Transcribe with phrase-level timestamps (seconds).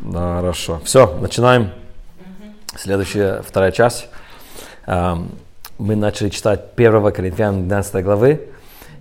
[0.00, 0.80] Да, хорошо.
[0.84, 1.70] Все, начинаем.
[2.76, 4.08] Следующая, вторая часть.
[4.86, 5.30] Эм,
[5.78, 8.48] Мы начали читать 1 Коринфян 12 главы,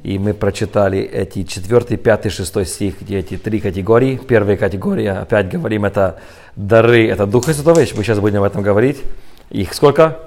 [0.02, 4.18] и мы прочитали эти 4, 5, 6 стих, где эти три категории.
[4.18, 6.20] Первая категория, опять говорим, это
[6.56, 9.04] дары, это Духа Святого, мы сейчас будем об этом говорить.
[9.52, 10.18] Их сколько?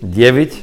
[0.00, 0.54] Девять.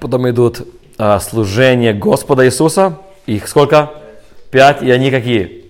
[0.00, 0.66] Потом идут
[0.98, 2.98] а, служение Господа Иисуса.
[3.26, 3.90] Их сколько?
[4.50, 4.82] Пять.
[4.82, 5.61] И они какие?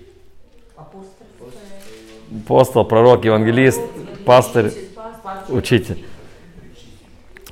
[2.45, 3.81] Апостол, пророк, евангелист,
[4.25, 4.73] пастырь,
[5.49, 6.05] учитель.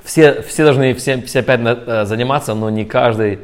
[0.02, 3.38] Все, все должны все, все пять э, заниматься, но не каждый,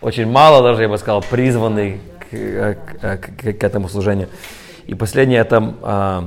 [0.00, 4.28] очень мало даже, я бы сказал, призванный к, э, к, к, к этому служению.
[4.86, 6.24] И последнее это, а,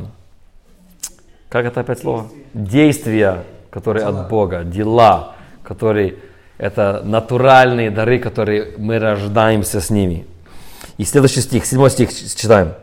[1.50, 2.30] как это опять слово?
[2.54, 6.16] Действия, которые от Бога, дела, которые
[6.58, 10.26] это натуральные дары, которые мы рождаемся с ними.
[10.98, 12.74] И следующий стих, седьмой стих читаем.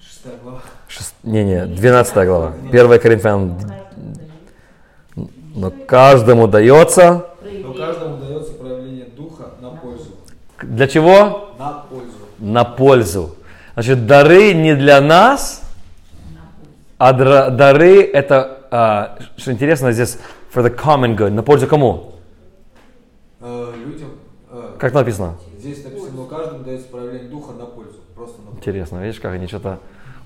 [0.00, 0.62] Шестая глава.
[0.98, 1.14] Шест...
[1.22, 2.54] Не, не, 12 глава.
[2.72, 3.54] 1 Коринфян.
[5.54, 7.26] Но каждому дается.
[7.62, 10.10] Но каждому дается проявление духа на пользу.
[10.60, 11.54] Для чего?
[11.58, 12.12] На пользу.
[12.38, 13.36] На пользу.
[13.74, 15.62] Значит, дары не для нас,
[16.98, 20.18] а дары это, а, что интересно, здесь
[20.52, 21.30] for the common good.
[21.30, 22.14] На пользу кому?
[23.40, 24.10] Э, людям,
[24.50, 25.36] э, Как написано?
[25.58, 27.98] здесь написано, но каждому дается проявление духа на пользу.
[28.16, 28.58] Просто на пользу.
[28.58, 29.78] Интересно, видишь, как они что-то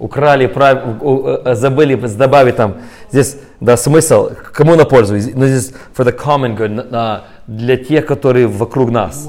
[0.02, 2.74] украли, прав- у- э, забыли добавить там.
[3.12, 5.14] Здесь, да, смысл, кому на пользу?
[5.34, 9.28] Но здесь for the common good, для тех, которые вокруг нас.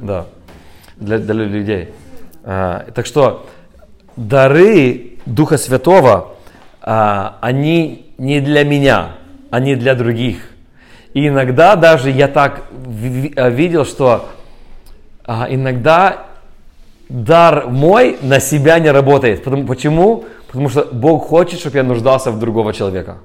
[0.00, 0.24] Да,
[0.96, 1.88] для, для людей.
[2.44, 3.46] А, так что
[4.16, 6.34] дары Духа Святого,
[6.80, 9.08] а, они не для меня,
[9.50, 10.36] они для других.
[11.12, 14.24] И иногда даже я так ви- видел, что
[15.26, 16.26] а, иногда
[17.10, 19.42] дар мой на себя не работает.
[19.42, 20.24] Потому, почему?
[20.46, 23.18] Потому что Бог хочет, чтобы я нуждался в другого человека.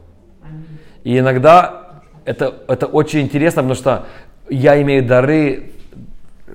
[1.03, 4.06] И иногда это, это очень интересно, потому что
[4.50, 5.72] я имею дары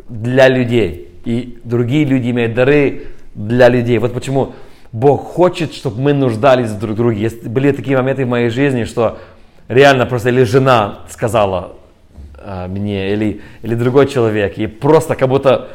[0.09, 3.99] для людей, и другие люди имеют дары для людей.
[3.99, 4.55] Вот почему
[4.91, 7.31] Бог хочет, чтобы мы нуждались друг в друге.
[7.45, 9.19] Были такие моменты в моей жизни, что
[9.69, 11.77] реально просто или жена сказала
[12.39, 15.69] а, мне, или, или другой человек, и просто как будто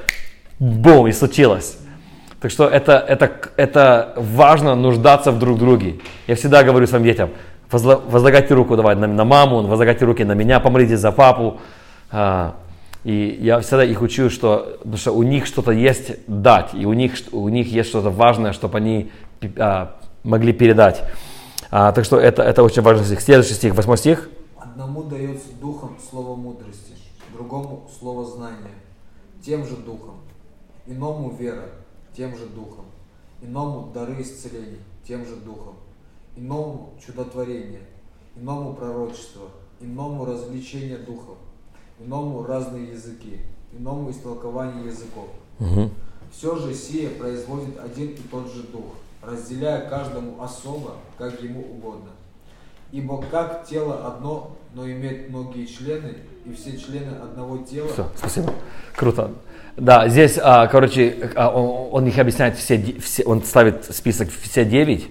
[0.59, 1.77] бум, и случилось.
[2.41, 5.99] Так что это, это, это важно нуждаться в друг друге.
[6.27, 7.29] Я всегда говорю своим детям,
[7.71, 11.59] возла- возлагайте руку давай на, на маму, возлагайте руки на меня, помолитесь за папу.
[12.11, 12.55] А,
[13.03, 16.93] и я всегда их учу, что, потому что у них что-то есть дать, и у
[16.93, 19.11] них, у них есть что-то важное, чтобы они
[19.57, 21.03] а, могли передать.
[21.71, 23.21] А, так что это, это очень важный стих.
[23.21, 24.29] Следующий стих, восьмой стих.
[24.57, 26.93] Одному дается духом слово мудрости,
[27.33, 28.75] другому слово знания,
[29.45, 30.14] тем же духом,
[30.85, 31.69] иному вера,
[32.15, 32.85] тем же духом,
[33.41, 35.75] иному дары исцелений, тем же духом,
[36.35, 37.81] иному чудотворение,
[38.35, 41.37] иному пророчество, иному развлечение духов,
[41.99, 43.41] иному разные языки,
[43.73, 45.27] иному истолкование языков.
[45.59, 45.91] Мгм.
[46.31, 52.11] Все же сие производит один и тот же дух, разделяя каждому особо, как ему угодно.
[52.91, 58.53] Ибо как тело одно, но имеет многие члены, и все члены одного тела, Все, спасибо.
[58.93, 59.31] Круто.
[59.77, 64.65] Да, здесь, а, короче, а, он, он их объясняет все, все, он ставит список все
[64.65, 65.07] девять,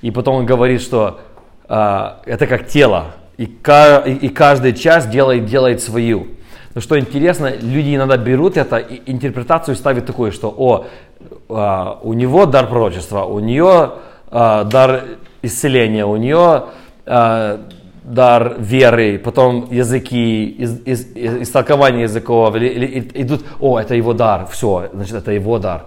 [0.00, 1.20] и потом он говорит, что
[1.68, 3.06] а, это как тело,
[3.36, 6.28] и, и, каждая часть делает, делает свою.
[6.76, 10.86] Но что интересно, люди иногда берут это и интерпретацию ставят такую, что о,
[12.02, 13.92] у него дар пророчества, у нее
[14.30, 15.04] дар
[15.42, 16.66] исцеления, у нее
[18.14, 24.12] дар веры, потом языки, из, из- из- истолкование языков, или, или- идут, о, это его
[24.12, 25.84] дар, все, значит, это его дар.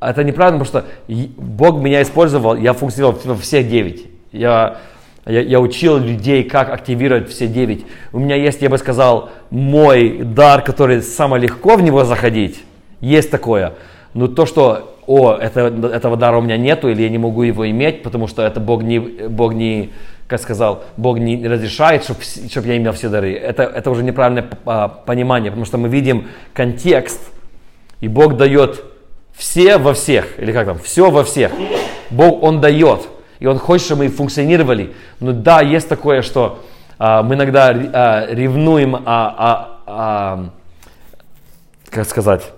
[0.00, 0.90] Это неправильно, потому что
[1.38, 4.04] Бог меня использовал, я функционировал во всех девять.
[4.32, 4.76] Я,
[5.24, 7.84] я, я учил людей, как активировать все девять.
[8.12, 12.62] У меня есть, я бы сказал, мой дар, который самое легко в него заходить,
[13.00, 13.72] есть такое.
[14.14, 17.68] Но то, что, о, это, этого дара у меня нету, или я не могу его
[17.70, 19.90] иметь, потому что это Бог не, Бог не
[20.28, 23.34] как сказал, Бог не разрешает, чтобы я имел все дары.
[23.34, 27.20] Это, это уже неправильное а, понимание, потому что мы видим контекст,
[28.00, 28.82] и Бог дает
[29.34, 31.52] все во всех, или как там, все во всех.
[32.10, 33.08] Бог, Он дает,
[33.38, 34.94] и Он хочет, чтобы мы функционировали.
[35.20, 36.64] Но да, есть такое, что
[36.98, 40.50] а, мы иногда а, ревнуем о, о- о-
[41.90, 42.50] как сказать,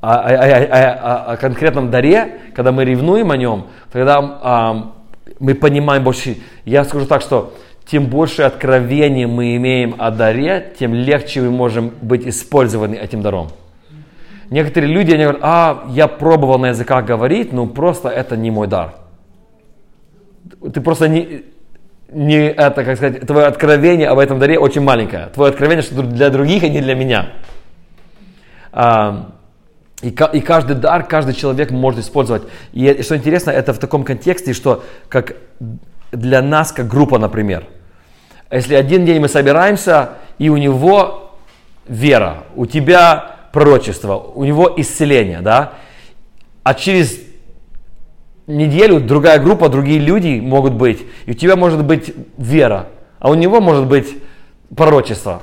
[0.00, 4.92] о, о- о- о- о конкретном даре, когда мы ревнуем о нем, тогда а,
[5.40, 6.36] мы понимаем больше.
[6.64, 7.54] Я скажу так, что
[7.86, 13.48] тем больше откровения мы имеем о даре, тем легче мы можем быть использованы этим даром.
[14.50, 18.66] Некоторые люди, они говорят, а, я пробовал на языках говорить, но просто это не мой
[18.66, 18.94] дар.
[20.72, 21.44] Ты просто не,
[22.10, 25.26] не это, как сказать, твое откровение об этом даре очень маленькое.
[25.34, 27.30] Твое откровение, что для других, а не для меня.
[28.72, 29.32] А,
[30.02, 32.42] и, и каждый дар, каждый человек может использовать.
[32.72, 35.36] И что интересно, это в таком контексте, что как
[36.12, 37.64] для нас, как группа, например.
[38.50, 41.32] Если один день мы собираемся, и у него
[41.86, 45.74] вера, у тебя пророчество, у него исцеление, да,
[46.62, 47.18] а через
[48.46, 52.86] неделю другая группа, другие люди могут быть, и у тебя может быть вера,
[53.18, 54.16] а у него может быть
[54.74, 55.42] пророчество.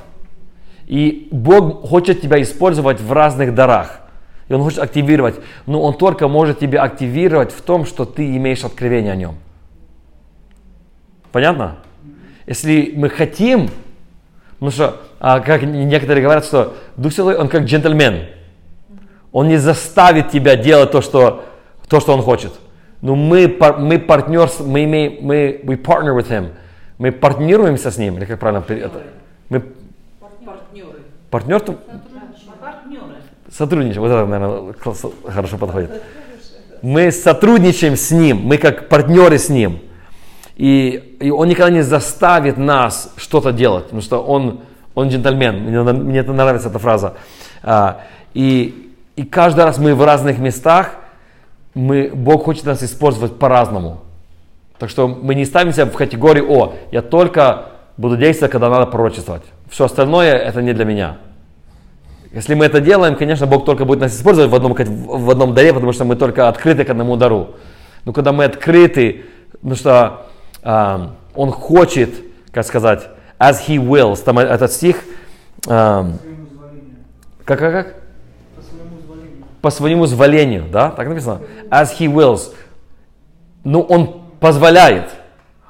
[0.86, 4.05] И Бог хочет тебя использовать в разных дарах.
[4.48, 5.36] И Он хочет активировать.
[5.66, 9.34] Но Он только может тебя активировать в том, что ты имеешь откровение о Нем.
[11.32, 11.76] Понятно?
[12.46, 13.68] Если мы хотим,
[14.54, 18.26] потому что, а, как некоторые говорят, что Дух Святой, Он как джентльмен.
[19.32, 21.44] Он не заставит тебя делать то, что,
[21.88, 22.52] то, что Он хочет.
[23.02, 26.52] Но мы, мы партнер, мы имеем, мы we partner with Him.
[26.98, 29.02] Мы партнируемся с Ним, или как правильно это?
[29.50, 29.60] Мы
[30.44, 30.98] партнеры.
[31.30, 31.62] Партнер?
[33.56, 34.02] Сотрудничаем.
[34.02, 34.74] Вот это, наверное,
[35.26, 36.02] хорошо подходит.
[36.82, 39.80] Мы сотрудничаем с Ним, мы как партнеры с Ним.
[40.56, 44.60] И, и Он никогда не заставит нас что-то делать, потому что Он,
[44.94, 45.56] он джентльмен.
[45.56, 47.14] Мне, мне это нравится эта фраза.
[47.62, 48.02] А,
[48.34, 50.90] и, и каждый раз мы в разных местах,
[51.72, 54.02] мы, Бог хочет нас использовать по-разному.
[54.78, 59.44] Так что мы не ставимся в категорию, о, я только буду действовать, когда надо пророчествовать.
[59.70, 61.16] Все остальное это не для меня.
[62.36, 65.72] Если мы это делаем, конечно, Бог только будет нас использовать в одном, в одном даре,
[65.72, 67.54] потому что мы только открыты к одному дару.
[68.04, 70.26] Но когда мы открыты, потому что
[70.62, 70.98] э,
[71.34, 72.10] Он хочет,
[72.52, 74.98] как сказать, as He wills, там этот стих,
[75.66, 76.04] э,
[77.46, 77.94] как, как, как?
[78.54, 79.44] По своему зволению.
[79.62, 81.40] По своему зволению, да, так написано.
[81.70, 82.52] As He wills.
[83.64, 85.08] Ну, Он позволяет.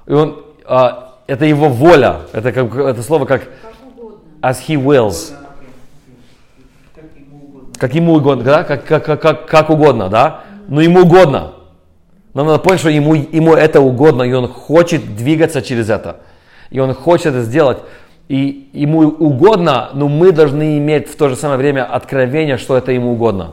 [0.07, 0.89] И он, э,
[1.29, 2.23] это Его воля.
[2.33, 3.43] Это, как, это слово как
[4.43, 5.33] as he wills.
[7.79, 8.65] Как ему угодно, да?
[8.65, 10.45] Как, как, как, как, как угодно, да?
[10.69, 11.53] Но ему угодно.
[12.35, 16.21] Нам надо понять, что ему, ему это угодно, и он хочет двигаться через это.
[16.71, 17.79] И он хочет это сделать.
[18.29, 22.93] И ему угодно, но мы должны иметь в то же самое время откровение, что это
[22.93, 23.53] ему угодно.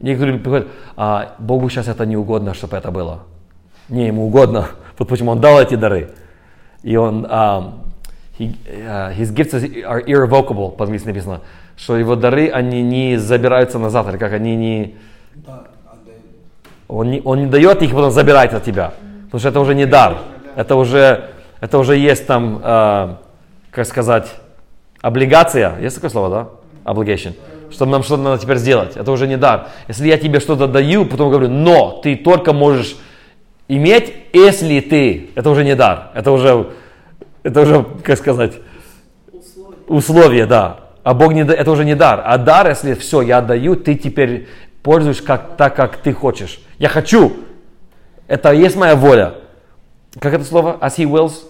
[0.00, 3.20] Некоторые приходят, а Богу сейчас это не угодно, чтобы это было.
[3.88, 4.68] Не, ему угодно.
[4.98, 6.10] Вот почему он дал эти дары.
[6.84, 7.74] И он, а,
[8.38, 11.40] he, uh, his gifts are irrevocable, по-английски написано,
[11.76, 14.94] что его дары, они не забираются назад, или как они не...
[16.86, 18.92] Он не, он не дает их, потом забирает от тебя.
[19.24, 20.18] Потому что это уже не дар.
[20.54, 21.30] Это уже,
[21.60, 23.14] это уже есть там, э,
[23.70, 24.32] как сказать,
[25.00, 25.78] облигация.
[25.80, 26.30] Есть такое слово,
[26.84, 26.92] да?
[26.92, 27.34] Obligation.
[27.70, 28.96] Что нам что-то надо теперь сделать.
[28.96, 29.68] Это уже не дар.
[29.88, 32.96] Если я тебе что-то даю, потом говорю, но ты только можешь
[33.66, 35.30] иметь, если ты.
[35.34, 36.10] Это уже не дар.
[36.14, 36.68] Это уже
[37.44, 38.54] это уже, как сказать,
[39.86, 40.80] условие да.
[41.04, 42.22] А Бог не, это уже не дар.
[42.24, 44.48] А дар, если все, я отдаю, ты теперь
[44.82, 46.60] пользуешь как, так, как ты хочешь.
[46.78, 47.36] Я хочу.
[48.26, 49.34] Это есть моя воля.
[50.18, 50.78] Как это слово?
[50.80, 51.44] As he wills?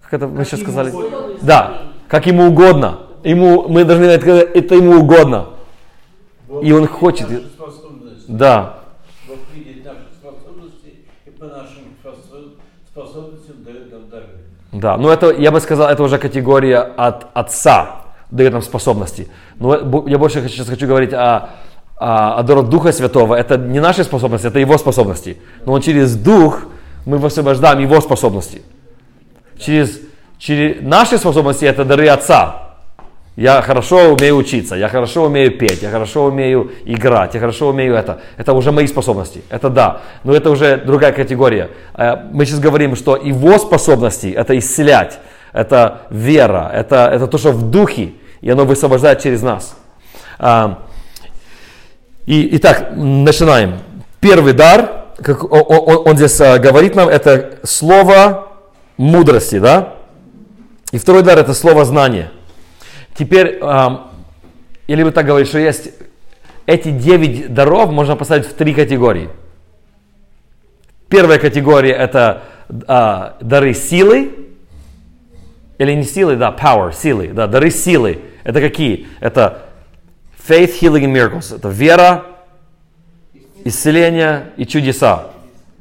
[0.00, 0.90] Как это мы сейчас сказали?
[0.90, 1.38] Угодно.
[1.42, 3.00] Да, как ему угодно.
[3.24, 5.48] Ему, мы должны это, это ему угодно.
[6.62, 7.28] И он хочет.
[8.28, 8.78] Да.
[9.26, 10.94] Бог видит наши способности
[11.26, 11.96] и по нашим
[12.92, 14.26] способностям дает нам дары.
[14.80, 19.28] Да, ну это, я бы сказал, это уже категория от отца дает нам способности.
[19.58, 19.74] Но
[20.06, 21.50] я больше сейчас хочу говорить о,
[21.96, 23.34] о, о дарах Духа Святого.
[23.34, 25.38] Это не наши способности, это Его способности.
[25.64, 26.62] Но он через Дух
[27.06, 28.62] мы высвобождаем Его способности.
[29.58, 29.98] Через,
[30.38, 32.67] через наши способности это дары Отца.
[33.38, 37.94] Я хорошо умею учиться, я хорошо умею петь, я хорошо умею играть, я хорошо умею
[37.94, 38.20] это.
[38.36, 40.00] Это уже мои способности, это да.
[40.24, 41.70] Но это уже другая категория.
[41.94, 45.20] Э, мы сейчас говорим, что его способности это исцелять,
[45.52, 49.76] это вера, это, это то, что в духе, и оно высвобождает через нас.
[50.40, 50.80] А,
[52.26, 53.74] и, итак, начинаем.
[54.18, 58.48] Первый дар, как он, он здесь э, говорит нам, это слово
[58.96, 59.94] мудрости, да?
[60.90, 62.32] И второй дар это слово знания.
[63.18, 63.60] Теперь,
[64.86, 65.90] или вы так говорите, что есть
[66.66, 69.28] эти девять даров можно поставить в три категории.
[71.08, 72.44] Первая категория это
[72.86, 74.30] а, дары силы,
[75.78, 78.20] или не силы, да, power, силы, да, дары силы.
[78.44, 79.08] Это какие?
[79.18, 79.62] Это
[80.48, 81.56] faith, healing and miracles.
[81.56, 82.24] Это вера,
[83.64, 85.28] исцеление и чудеса.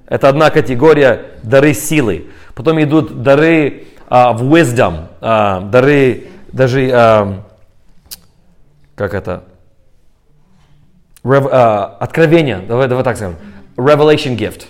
[0.07, 2.27] Это одна категория дары силы.
[2.55, 7.33] Потом идут дары uh, в wisdom, uh, дары даже, э,
[8.95, 9.43] как это,
[11.23, 13.37] Рев- а, откровение, давай, давай так скажем,
[13.75, 14.65] revelation gift,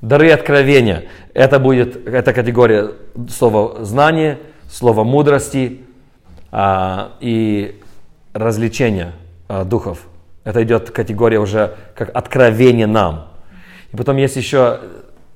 [0.00, 2.92] дары откровения, это будет, эта категория
[3.28, 4.38] слова знания,
[4.70, 5.82] слова мудрости
[6.50, 7.80] а, и
[8.32, 9.12] развлечения
[9.48, 10.06] а, духов.
[10.44, 13.28] Это идет категория уже как откровение нам.
[13.92, 14.80] И потом есть еще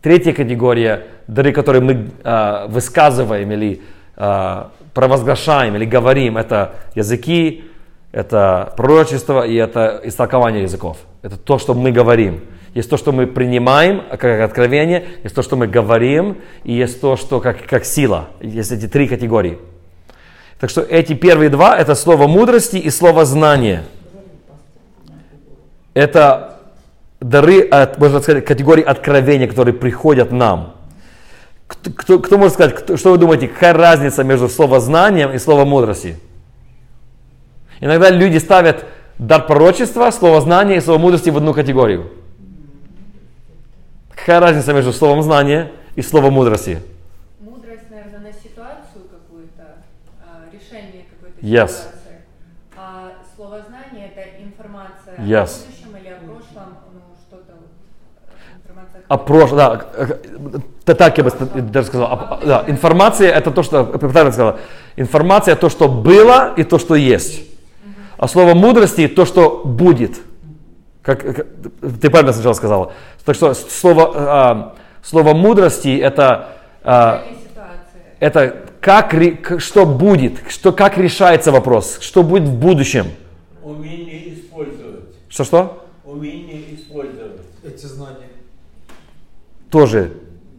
[0.00, 6.36] третья категория, дары, которые мы а, высказываем или а, провозглашаем или говорим.
[6.36, 7.64] Это языки,
[8.12, 10.98] это пророчество и это истолкование языков.
[11.22, 12.42] Это то, что мы говорим.
[12.74, 17.16] Есть то, что мы принимаем как откровение, есть то, что мы говорим, и есть то,
[17.16, 18.28] что как, как сила.
[18.40, 19.58] Есть эти три категории.
[20.58, 23.84] Так что эти первые два– это слово мудрости и слово знания.
[25.92, 26.58] Это
[27.20, 30.73] дары, от, можно сказать, категории откровения, которые приходят нам.
[31.66, 35.68] Кто, кто, кто может сказать, кто, что вы думаете, какая разница между словознанием и словом
[35.68, 36.18] мудрости?
[37.80, 38.84] Иногда люди ставят
[39.18, 42.10] дар пророчества, слово знания и слово мудрости в одну категорию.
[44.14, 46.80] Какая разница между словом знания и словом мудрости?
[47.40, 49.76] Мудрость, наверное, на ситуацию какую-то,
[50.22, 51.68] а, решение какой-то Yes.
[51.68, 52.22] ситуации.
[52.76, 55.64] А слово знание это информация Yes.
[55.64, 59.02] о будущем или о прошлом, ну что-то э, информация.
[59.08, 61.30] О прошлом, да, так я бы
[61.62, 62.08] даже сказал.
[62.10, 64.58] А, Да, информация это то, что, э, правильно сказала,
[64.96, 67.42] информация то, что было и то, что есть.
[68.18, 70.20] А слово мудрости то, что будет.
[71.02, 71.46] Как, как-
[72.00, 72.92] ты правильно сначала сказала.
[73.24, 76.48] Так что слово, а, слово мудрости это,
[76.82, 77.24] а,
[78.20, 79.14] это как,
[79.58, 83.06] что будет, что, как решается вопрос, что будет в будущем.
[83.62, 85.04] Умение использовать.
[85.28, 85.86] Что-что?
[86.04, 87.40] Умение использовать.
[87.64, 88.28] Эти знания.
[89.70, 90.12] Тоже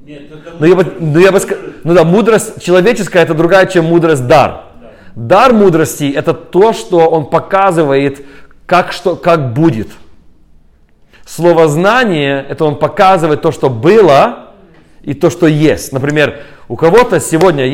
[0.06, 3.66] Нет, это Ну я, бы, ну, я бы сказал, ну да, мудрость человеческая это другая,
[3.66, 4.66] чем мудрость дар.
[5.16, 8.24] Дар мудрости это то, что он показывает,
[8.68, 9.88] как, что, как будет.
[11.26, 14.52] Слово знание это он показывает то, что было
[15.02, 15.92] и то, что есть.
[15.92, 17.68] Например, у кого-то сегодня,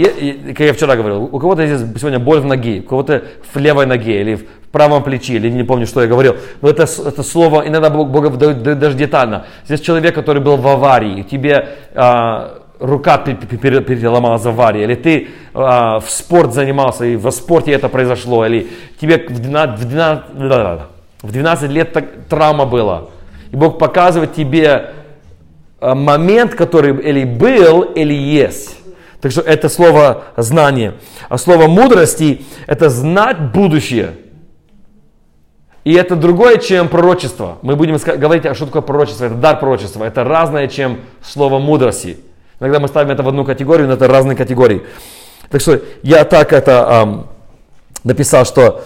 [0.54, 3.24] как я вчера говорил, у кого-то есть сегодня боль в ноге, у кого-то
[3.54, 6.36] в левой ноге или в правом плече, или не помню, что я говорил.
[6.62, 9.46] Но это, это слово иногда Бог, дает, даже детально.
[9.66, 14.84] Здесь человек, который был в аварии, тебе а, рука пе- пе- пере- переломалась в аварии,
[14.84, 18.68] или ты а, в спорт занимался, и в спорте это произошло, или
[19.00, 20.88] тебе в 12, в 12, да-да-да,
[21.22, 23.06] в 12 лет так- травма была.
[23.52, 24.92] И Бог показывает тебе
[25.80, 28.78] а, момент, который или был, или есть.
[29.20, 30.94] Так что это слово знание.
[31.30, 34.14] А слово мудрости– это знать будущее.
[35.84, 37.58] И это другое, чем пророчество.
[37.64, 39.26] Мы будем говорить, а что такое пророчество.
[39.26, 40.04] Это дар пророчества.
[40.04, 42.20] Это разное, чем слово мудрости.
[42.60, 44.84] Иногда мы ставим это в одну категорию, но это разные категории.
[45.50, 47.28] Так что я так это ам,
[48.04, 48.84] написал, что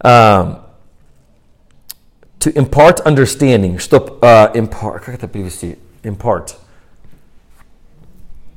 [0.00, 0.60] ам,
[2.40, 5.78] to impart understanding, чтоб а, impart, как это перевести?
[6.02, 6.56] Impart.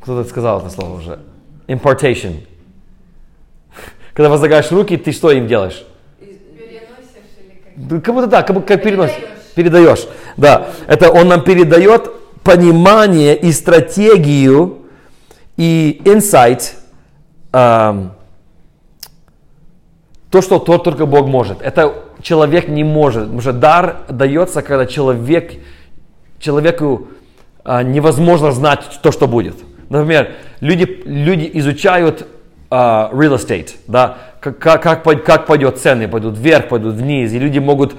[0.01, 1.19] Кто-то сказал это слово уже.
[1.67, 2.45] Impartation.
[4.13, 5.85] Когда возлагаешь руки, ты что им делаешь?
[8.03, 8.13] Как?
[8.13, 8.83] Будто так, как, будто- как.
[8.83, 9.11] Передаешь.
[9.55, 10.07] Передаешь.
[10.35, 10.67] Да.
[10.87, 12.11] Это он нам передает
[12.43, 14.79] понимание и стратегию
[15.57, 16.75] и инсайт,
[17.51, 18.13] ам,
[20.29, 21.61] то, что то только Бог может.
[21.61, 23.23] Это человек не может.
[23.23, 25.53] Потому что дар дается, когда человек,
[26.39, 27.07] человеку
[27.63, 29.55] а, невозможно знать то, что будет.
[29.89, 32.27] Например, люди, люди изучают
[32.69, 34.17] а, real estate, да,
[34.51, 37.95] как, как, как, пой- как пойдет цены, пойдут вверх, пойдут вниз, и люди могут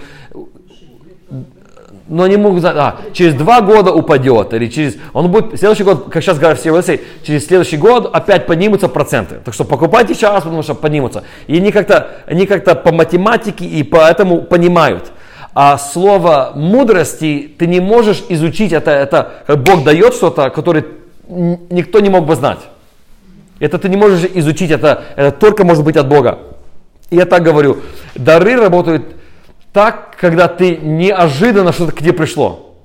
[2.09, 6.11] но они могут знать, а, через два года упадет, или через, он будет, следующий год,
[6.11, 9.37] как сейчас говорят все estate, через следующий год опять поднимутся проценты.
[9.45, 11.25] Так что покупайте сейчас, потому что поднимутся.
[11.47, 15.12] И они как-то, они как-то по математике и поэтому понимают.
[15.55, 20.85] А слово мудрости ты не можешь изучить, это, это как Бог дает что-то, которое
[21.28, 22.61] никто не мог бы знать.
[23.61, 26.38] Это ты не можешь изучить, это, это только может быть от Бога.
[27.11, 27.79] И я так говорю,
[28.15, 29.17] дары работают
[29.73, 32.77] так, когда ты неожиданно что-то к тебе пришло.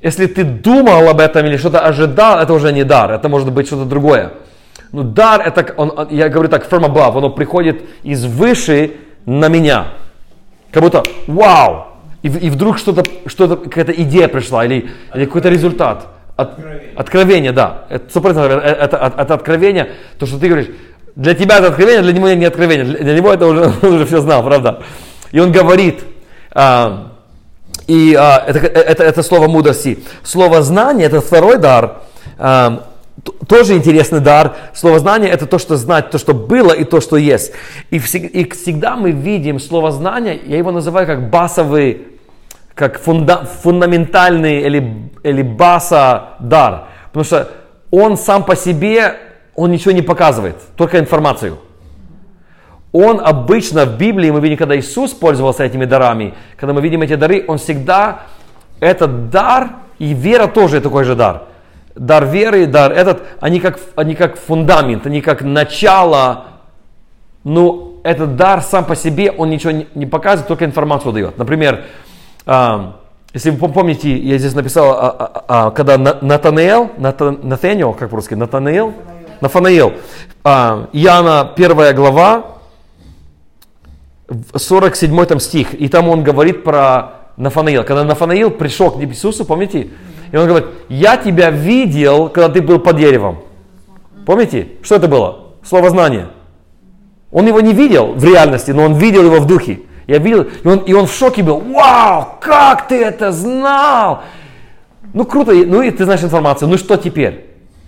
[0.00, 3.66] Если ты думал об этом или что-то ожидал, это уже не дар, это может быть
[3.66, 4.32] что-то другое.
[4.92, 8.92] Но дар, это, он, я говорю так, from above, оно приходит из выше
[9.24, 9.88] на меня.
[10.70, 11.86] Как будто, вау!
[12.22, 16.06] И, и вдруг что-то, что-то, какая-то идея пришла или, или какой-то результат.
[16.36, 16.92] От- Откровение.
[16.96, 17.84] откровение, да.
[17.88, 20.68] Это, 100% это, это, это, откровение, то, что ты говоришь,
[21.14, 22.84] для тебя это откровение, для него не откровение.
[22.84, 24.82] Для, для него это уже, он уже все знал, правда.
[25.32, 26.04] И он говорит,
[26.52, 27.12] а,
[27.86, 29.98] и а, это, это, это слово мудрости.
[30.22, 32.02] Слово знание, это второй дар.
[32.38, 32.84] А,
[33.48, 34.56] тоже интересный дар.
[34.74, 37.52] Слово знание это то, что знать, то, что было и то, что есть.
[37.90, 42.08] И, всег- и всегда мы видим слово знание, я его называю как басовый,
[42.76, 46.84] как фунда- фундаментальный или, или баса дар.
[47.06, 47.50] Потому что
[47.90, 49.16] он сам по себе,
[49.54, 51.58] он ничего не показывает, только информацию.
[52.92, 57.16] Он обычно в Библии, мы видим, когда Иисус пользовался этими дарами, когда мы видим эти
[57.16, 58.20] дары, он всегда,
[58.80, 61.44] этот дар, и вера тоже такой же дар.
[61.94, 66.44] Дар веры, дар этот, они как, они как фундамент, они как начало,
[67.42, 71.38] но этот дар сам по себе, он ничего не, показывает, только информацию дает.
[71.38, 71.84] Например,
[72.46, 78.10] если вы помните, я здесь написал, а, а, а, когда На- Натанаэл, Ната- Натаниэл, как
[78.10, 78.94] по-русски, Натанаэл,
[79.40, 79.92] Нафанаил,
[80.44, 82.56] а, Иоанна 1 глава,
[84.28, 87.84] в 47 там стих, и там он говорит про Нафанаил.
[87.84, 89.88] Когда Нафанаил пришел к Иисусу, помните?
[90.32, 93.38] И он говорит, я тебя видел, когда ты был под деревом.
[94.24, 94.68] Помните?
[94.82, 95.46] Что это было?
[95.62, 96.28] Слово знание.
[97.30, 99.80] Он его не видел в реальности, но он видел его в духе.
[100.06, 101.58] Я видел, и он, и он в шоке был.
[101.58, 104.22] Вау, как ты это знал?
[105.12, 107.46] Ну круто, ну и ты знаешь информацию, ну что теперь?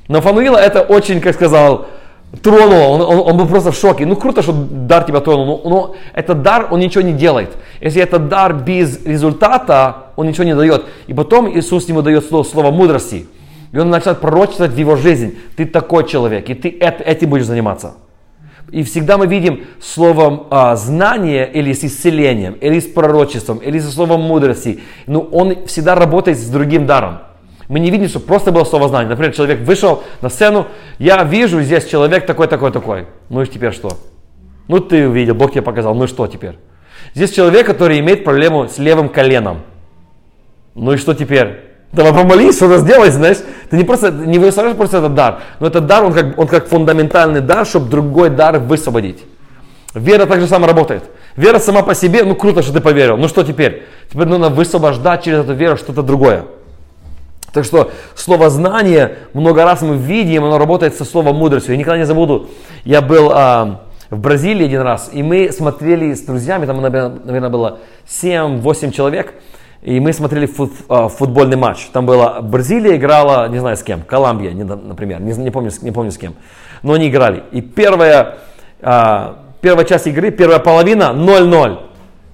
[0.09, 1.87] Но Фануила это очень, как сказал,
[2.43, 4.07] тронуло, он, он, он был просто в шоке.
[4.07, 7.51] Ну круто, что дар тебя тронул, но, но этот дар, он ничего не делает.
[7.81, 10.87] Если этот дар без результата, он ничего не дает.
[11.07, 13.27] И потом Иисус ему дает слово, слово мудрости.
[13.71, 15.39] И он начинает пророчествовать в его жизнь.
[15.57, 17.95] Ты такой человек, и ты это, этим будешь заниматься.
[18.71, 23.91] И всегда мы видим словом а, знание или с исцелением, или с пророчеством, или со
[23.91, 24.81] словом мудрости.
[25.07, 27.21] Но он всегда работает с другим даром.
[27.69, 29.09] Мы не видим, что просто было слово знание.
[29.09, 30.67] Например, человек вышел на сцену,
[30.99, 33.07] я вижу здесь человек такой, такой, такой.
[33.31, 33.99] Ну и теперь что?
[34.69, 36.59] Ну ты увидел, Бог тебе показал, ну и что теперь?
[37.15, 39.63] Здесь человек, который имеет проблему с левым коленом.
[40.75, 41.68] Ну и что теперь?
[41.93, 43.39] Давай помолись, что-то сделай, знаешь.
[43.71, 46.69] Ты не просто, не высаживаешь просто этот дар, но этот дар, он как, он как
[46.69, 49.25] фундаментальный дар, чтобы другой дар высвободить.
[49.95, 51.05] Вера так же само работает.
[51.37, 53.17] Вера сама по себе, ну круто, что ты поверил.
[53.17, 53.85] Ну что теперь?
[54.11, 56.45] Теперь нужно высвобождать через эту веру что-то другое.
[57.53, 61.73] Так что слово знание много раз мы видим, оно работает со словом мудростью.
[61.73, 62.51] Я никогда не забуду,
[62.85, 67.79] я был а, в Бразилии один раз, и мы смотрели с друзьями, там, наверное, было
[68.07, 69.35] 7-8 человек,
[69.83, 71.87] и мы смотрели фут, а, футбольный матч.
[71.93, 75.93] Там была Бразилия играла, не знаю с кем, Колумбия, не- например, не, не помню, не
[75.93, 76.35] помню с кем.
[76.83, 77.45] Но они играли.
[77.53, 78.39] И первая,
[78.83, 81.79] а, первая часть игры, первая половина 0-0.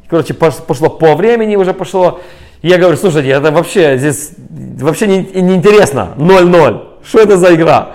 [0.08, 2.20] Короче, пош- пошло по времени уже пошло.
[2.62, 4.32] Я говорю, слушайте, это вообще здесь
[4.80, 6.10] вообще не, неинтересно.
[6.16, 6.82] 0-0.
[7.04, 7.88] Что это за игра?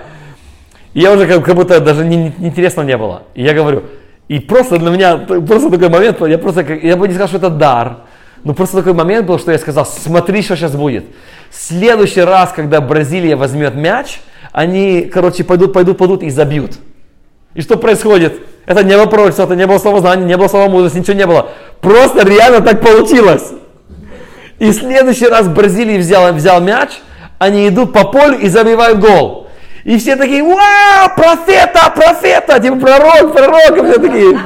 [0.93, 3.23] И я уже как, как будто даже не, не- интересно не было.
[3.33, 3.83] И я говорю,
[4.27, 7.49] и просто для меня, просто такой момент, я просто, я бы не сказал, что это
[7.49, 7.97] дар,
[8.43, 11.06] но просто такой момент был, что я сказал, смотри, что сейчас будет.
[11.52, 14.19] Следующий раз, когда Бразилия возьмет мяч,
[14.52, 16.78] они, короче, пойдут, пойдут, пойдут и забьют.
[17.54, 18.39] И что происходит?
[18.65, 21.49] Это не пророчества, это не было слова знания, не было слова мудрости, ничего не было.
[21.82, 23.52] Просто реально так получилось.
[24.60, 26.91] И в следующий раз Бразилия взял, взял мяч,
[27.39, 29.47] они идут по полю и забивают гол.
[29.86, 34.39] И все такие, вау, профета, профета, типа пророк, пророк, все такие.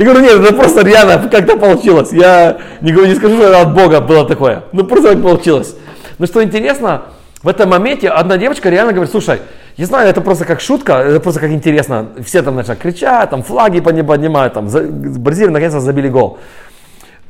[0.00, 2.10] Я говорю, нет, это просто реально как-то получилось.
[2.10, 4.64] Я не, говорю, не скажу, что это от Бога было такое.
[4.72, 5.76] Ну просто так получилось.
[6.16, 7.02] Но что интересно,
[7.42, 9.40] в этом моменте одна девочка реально говорит, слушай,
[9.76, 12.12] я знаю, это просто как шутка, это просто как интересно.
[12.24, 16.38] Все там начинают кричать, там флаги подни- поднимают, там Бразилия наконец-то забили гол.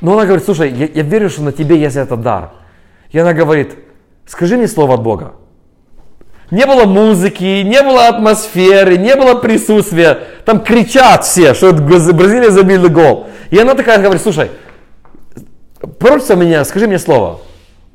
[0.00, 2.50] Но она говорит, слушай, я, я верю, что на тебе есть этот дар.
[3.10, 3.74] И она говорит,
[4.26, 5.32] скажи мне слово от Бога.
[6.52, 10.18] Не было музыки, не было атмосферы, не было присутствия.
[10.44, 13.28] Там кричат все, что Бразилия забили гол.
[13.50, 14.50] И она такая говорит, слушай,
[15.98, 17.40] пророчься меня, скажи мне слово.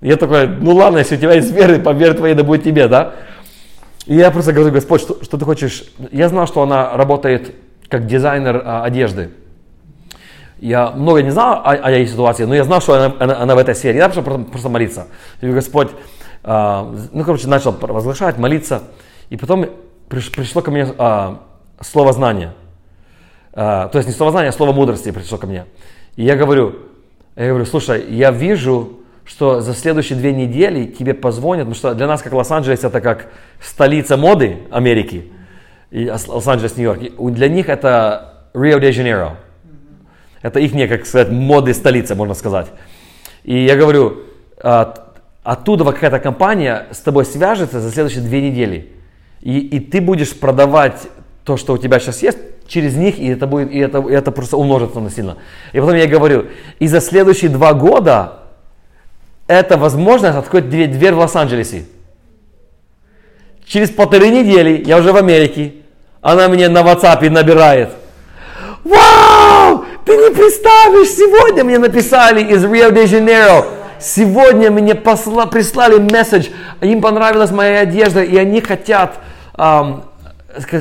[0.01, 2.87] Я такой, ну ладно, если у тебя есть вера, по вере твоей да будет тебе,
[2.87, 3.13] да?
[4.05, 5.85] И я просто говорю, Господь, что, что ты хочешь?
[6.11, 7.55] Я знал, что она работает
[7.89, 9.31] как дизайнер а, одежды.
[10.59, 13.55] Я много не знал о, о ее ситуации, но я знал, что она, она, она
[13.55, 13.97] в этой сфере.
[13.97, 15.07] Я начал просто, просто молиться.
[15.41, 15.89] И Господь,
[16.43, 18.83] а, ну, короче, начал возглашать, молиться.
[19.29, 19.65] И потом
[20.09, 21.39] приш- пришло ко мне а,
[21.81, 22.53] слово знания.
[23.53, 25.65] А, то есть не слово знания, а слово мудрости пришло ко мне.
[26.15, 26.75] И я говорю,
[27.35, 32.07] я говорю, слушай, я вижу, что за следующие две недели тебе позвонят, потому что для
[32.07, 35.31] нас, как Лос-Анджелес, это как столица моды Америки,
[35.91, 37.33] Лос-Анджелес, Нью-Йорк.
[37.33, 39.37] Для них это Рио-де-Жанейро.
[40.41, 42.67] Это их, как сказать, моды столица, можно сказать.
[43.43, 44.21] И я говорю,
[44.61, 44.93] а,
[45.43, 48.91] оттуда какая-то компания с тобой свяжется за следующие две недели.
[49.41, 51.07] И, и ты будешь продавать
[51.45, 54.31] то, что у тебя сейчас есть, через них, и это, будет, и это, и это
[54.31, 55.37] просто умножится на сильно.
[55.71, 56.47] И потом я говорю,
[56.79, 58.39] и за следующие два года
[59.47, 61.85] эта возможность откроет дверь, дверь в Лос-Анджелесе.
[63.67, 65.73] через полторы недели, я уже в Америке,
[66.21, 67.89] она мне на WhatsApp набирает.
[68.83, 69.85] Вау!
[70.05, 73.65] Ты не представишь, сегодня мне написали из Рио-де-Жанейро.
[73.99, 76.49] Сегодня мне посла, прислали месседж,
[76.81, 79.15] им понравилась моя одежда, и они хотят,
[79.55, 80.03] к-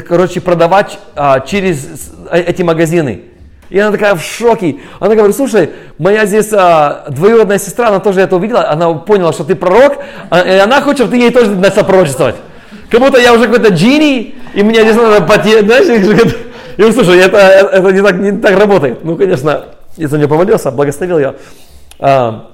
[0.07, 3.23] короче, продавать а, через э- эти магазины.
[3.71, 4.77] И она такая в шоке.
[5.01, 9.45] Она говорит, слушай, моя здесь а, двоюродная сестра, она тоже это увидела, она поняла, что
[9.45, 9.99] ты пророк,
[10.31, 12.37] а- и она хочет, чтобы ты ей тоже начал пророчествовать.
[12.91, 15.99] Как будто я уже какой-то джини, и мне здесь надо потеть, знаешь, и
[16.77, 19.05] говорю, слушай, это, это не, так, не так работает.
[19.05, 21.35] Ну, конечно, я за нее помолился, благословил ее.
[21.99, 22.51] А,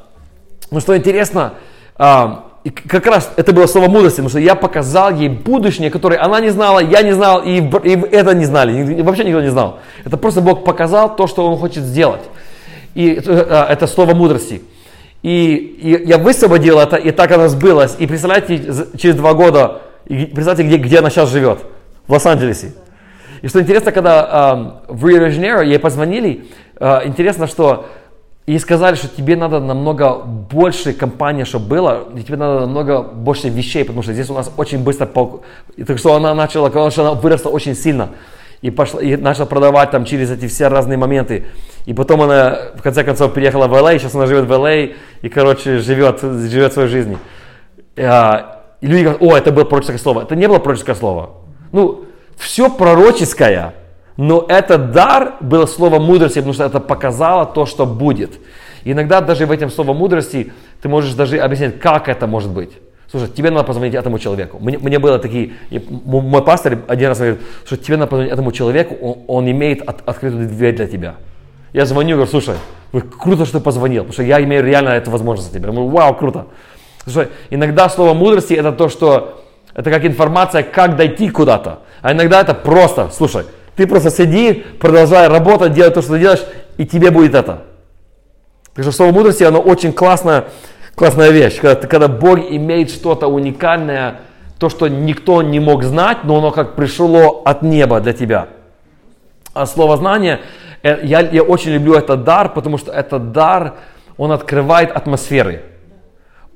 [0.70, 1.54] ну, что интересно,
[1.96, 6.20] а, и как раз это было слово мудрости, потому что я показал ей будущее, которое
[6.20, 9.80] она не знала, я не знал, и, и это не знали, вообще никто не знал.
[10.04, 12.22] Это просто Бог показал то, что Он хочет сделать.
[12.94, 14.62] И это, а, это слово мудрости.
[15.22, 17.96] И, и я высвободил это, и так оно сбылось.
[17.98, 21.60] И представляете, через два года, и представьте, где, где она сейчас живет,
[22.06, 22.72] в Лос-Анджелесе.
[23.42, 26.46] И что интересно, когда а, в Рио-де-Жанейро ей позвонили,
[26.78, 27.86] а, интересно, что
[28.46, 33.48] ей сказали, что тебе надо намного больше компания, чтобы было, и тебе надо намного больше
[33.48, 35.42] вещей, потому что здесь у нас очень быстро, пол-
[35.76, 38.10] и так что она начала, что она выросла очень сильно,
[38.62, 41.46] и, пошла, и начала продавать там через эти все разные моменты.
[41.86, 45.28] И потом она, в конце концов, переехала в LA, сейчас она живет в LA, и,
[45.28, 47.16] короче, живет, живет свою жизнь.
[47.96, 50.22] А, И люди говорят, о, это было пророческое слово.
[50.22, 51.30] Это не было пророческое слово.
[51.72, 52.04] Ну,
[52.36, 53.74] все пророческое,
[54.20, 58.38] но этот дар было слово мудрости, потому что это показало то, что будет.
[58.84, 60.52] Иногда даже в этом слове мудрости
[60.82, 62.70] ты можешь даже объяснить, как это может быть.
[63.10, 64.58] Слушай, тебе надо позвонить этому человеку.
[64.60, 65.52] Мне, мне было такие,
[65.88, 70.06] мой пастор один раз говорит, что тебе надо позвонить этому человеку, он, он имеет от-
[70.06, 71.14] открытую дверь для тебя.
[71.72, 72.56] Я звоню говорю, слушай,
[73.18, 75.70] круто, что ты позвонил, потому что я имею реально эту возможность для тебя.
[75.70, 76.44] Я говорю, вау, круто.
[77.04, 81.78] Слушай, иногда слово мудрости это то, что это как информация, как дойти куда-то.
[82.02, 86.44] А иногда это просто, слушай, ты просто сиди, продолжай работать, делай то, что ты делаешь,
[86.76, 87.62] и тебе будет это.
[88.74, 90.46] Так что слово мудрости, оно очень классная,
[90.94, 91.58] классная вещь.
[91.60, 94.20] Когда, когда Бог имеет что-то уникальное,
[94.58, 98.48] то, что никто не мог знать, но оно как пришло от неба для тебя.
[99.54, 100.40] А слово знание,
[100.82, 103.74] э, я, я очень люблю этот дар, потому что этот дар,
[104.16, 105.62] он открывает атмосферы.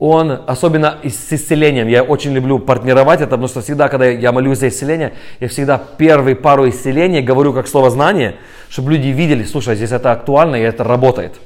[0.07, 4.59] Он, особенно с исцелением, я очень люблю партнировать это, потому что всегда, когда я молюсь
[4.59, 8.35] за исцеление, я всегда первые пару исцелений говорю как слово знание,
[8.69, 11.37] чтобы люди видели, слушай, здесь это актуально и это работает.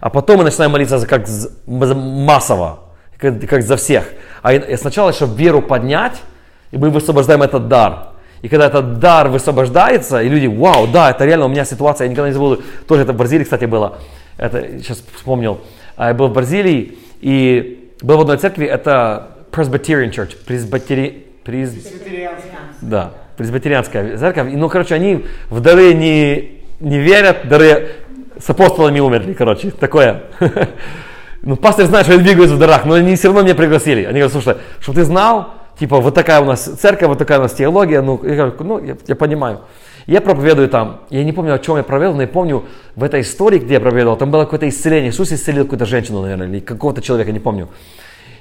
[0.00, 2.80] А потом мы начинаем молиться как массово,
[3.16, 4.10] как, за всех.
[4.42, 6.20] А сначала, чтобы веру поднять,
[6.72, 8.08] и мы высвобождаем этот дар.
[8.42, 12.10] И когда этот дар высвобождается, и люди, вау, да, это реально у меня ситуация, я
[12.10, 13.98] никогда не забуду, тоже это в Бразилии, кстати, было,
[14.36, 15.60] это сейчас вспомнил,
[15.96, 21.26] А, я был в Бразилии, и был в одной церкви, это Presbyterian Church, презбитери...
[21.44, 21.74] през-
[22.80, 24.52] да, пресбитерианская церковь.
[24.52, 27.88] Ну, короче, они в дары не, не верят, дары
[28.38, 30.22] с апостолами умерли, короче, такое.
[31.42, 34.04] Ну, пастор знает, что я двигаюсь в дарах, но они все равно меня пригласили.
[34.04, 37.42] Они говорят, слушай, чтобы ты знал, типа, вот такая у нас церковь, вот такая у
[37.42, 39.60] нас теология, ну, я говорю, ну, я, я понимаю.
[40.10, 42.64] Я проповедую там, я не помню, о чем я проповедовал, но я помню,
[42.96, 45.10] в этой истории, где я проповедовал, там было какое-то исцеление.
[45.10, 47.68] Иисус исцелил какую-то женщину, наверное, или какого-то человека, не помню.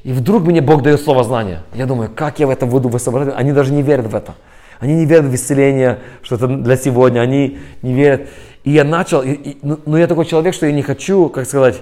[0.02, 1.62] И вдруг мне Бог дает слово знания.
[1.76, 3.36] Я думаю, как я в это буду высвобождать?
[3.38, 4.34] Они даже не верят в это.
[4.80, 7.20] Они не верят в исцеление, что это для сегодня.
[7.20, 8.30] Они не верят.
[8.64, 11.46] И я начал, и- и- ну, ну, я такой человек, что я не хочу, как
[11.46, 11.82] сказать,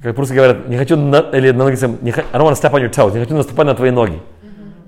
[0.00, 2.70] как просто говорят, не хочу, на, или на английском, не, I don't want to step
[2.70, 4.20] on your toes, не хочу наступать на твои ноги.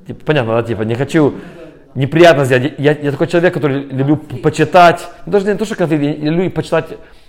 [0.07, 1.35] Типа, понятно, да, типа, не хочу
[1.95, 2.75] неприятно сделать.
[2.79, 6.51] Я, я такой человек, который люблю почитать, ну, даже не то, что конфликт, я люблю
[6.51, 6.87] почитать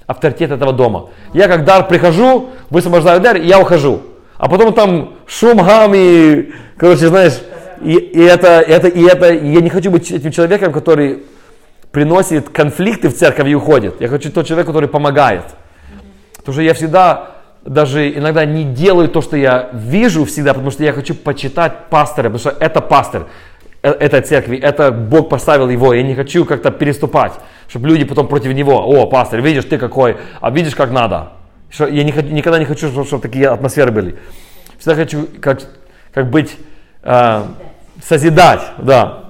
[0.08, 1.10] авторитет этого дома.
[1.34, 4.02] Я как дар прихожу, высвобождаю дар, и я ухожу.
[4.38, 7.39] А потом там шум, гам и, короче, знаешь,
[7.82, 11.23] и, и это, это, и это, и я не хочу быть этим человеком, который
[11.91, 14.02] приносит конфликты в церковь и уходит.
[14.02, 15.45] Я хочу тот человек, который помогает.
[16.38, 17.32] Потому что я всегда,
[17.63, 22.30] даже иногда не делаю то, что я вижу всегда, потому что я хочу почитать пастора,
[22.30, 23.28] потому что это пастор
[23.84, 27.34] этой церкви, это Бог поставил его, я не хочу как-то переступать,
[27.67, 31.34] чтобы люди потом против него, о, пастор, видишь, ты какой, а видишь, как надо.
[31.69, 34.15] Что я не никогда не хочу, чтобы, чтобы такие атмосферы были.
[34.80, 35.62] Всегда хочу как,
[36.13, 36.56] как быть,
[37.04, 37.43] э,
[38.02, 39.26] созидать, да.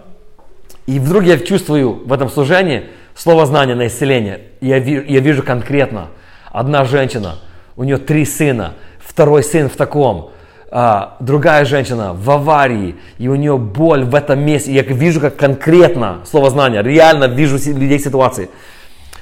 [0.85, 2.83] И вдруг я чувствую в этом служении
[3.15, 4.41] слово знания на исцеление.
[4.61, 6.09] Я, я вижу конкретно,
[6.51, 7.39] одна женщина,
[7.75, 10.31] у нее три сына, второй сын в таком,
[10.75, 14.73] а, другая женщина в аварии, и у нее боль в этом месте.
[14.73, 18.49] Я вижу как конкретно слово знания, реально вижу людей ситуации.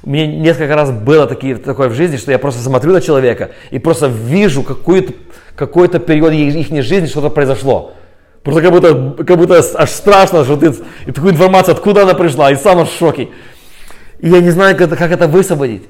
[0.03, 3.79] Мне несколько раз было такие, такое в жизни, что я просто смотрю на человека и
[3.79, 5.11] просто вижу какой-то
[5.57, 7.95] какой период их, жизни, что-то произошло.
[8.43, 10.73] Просто как будто, как будто аж страшно, что ты
[11.05, 13.27] и такую информацию, откуда она пришла, и сам в шоке.
[14.19, 15.83] И я не знаю, как это, как это высвободить.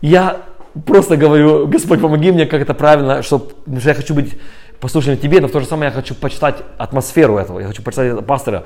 [0.00, 0.38] Я
[0.84, 4.34] просто говорю, Господь, помоги мне, как это правильно, чтобы, что я хочу быть
[4.80, 8.24] послушным тебе, но в то же самое я хочу почитать атмосферу этого, я хочу почитать
[8.24, 8.64] пастора.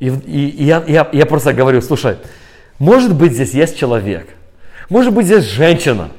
[0.00, 2.16] И, и, и я, я, я просто говорю, слушай,
[2.78, 4.28] может быть здесь есть человек,
[4.88, 6.10] может быть здесь женщина,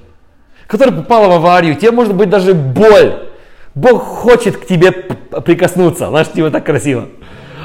[0.67, 3.27] которая попала в аварию, тебе может быть даже боль.
[3.75, 7.07] Бог хочет к тебе прикоснуться, знаешь, тебе так красиво.